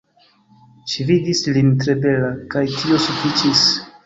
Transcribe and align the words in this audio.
Ŝi 0.93 1.05
vidis 1.09 1.41
lin 1.57 1.69
tre 1.83 1.97
bela, 2.07 2.33
kaj 2.57 2.65
tio 2.79 2.99
sufiĉis. 3.07 3.69